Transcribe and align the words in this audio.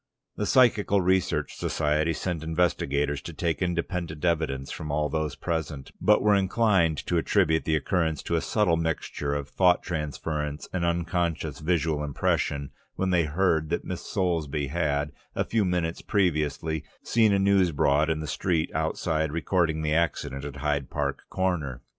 The 0.35 0.47
Psychical 0.47 0.99
Research 0.99 1.53
Society 1.53 2.11
sent 2.11 2.43
investigators 2.43 3.21
to 3.21 3.33
take 3.33 3.61
independent 3.61 4.25
evidence 4.25 4.71
from 4.71 4.89
all 4.91 5.09
those 5.09 5.35
present, 5.35 5.91
but 6.01 6.23
were 6.23 6.33
inclined 6.33 6.97
to 7.05 7.17
attribute 7.19 7.65
the 7.65 7.75
occurrence 7.75 8.23
to 8.23 8.35
a 8.35 8.41
subtle 8.41 8.77
mixture 8.77 9.35
of 9.35 9.47
thought 9.47 9.83
transference 9.83 10.67
and 10.73 10.83
unconscious 10.83 11.59
visual 11.59 12.03
impression, 12.03 12.71
when 12.95 13.11
they 13.11 13.25
heard 13.25 13.69
that 13.69 13.85
Miss 13.85 14.03
Soulsby 14.03 14.69
had, 14.69 15.11
a 15.35 15.45
few 15.45 15.63
minutes 15.63 16.01
previously, 16.01 16.83
seen 17.03 17.31
a 17.31 17.37
news 17.37 17.71
board 17.71 18.09
in 18.09 18.21
the 18.21 18.25
street 18.27 18.71
outside 18.73 19.31
recording 19.31 19.83
the 19.83 19.93
accident 19.93 20.43
at 20.45 20.55
Hyde 20.55 20.89
Park 20.89 21.21
Corner. 21.29 21.83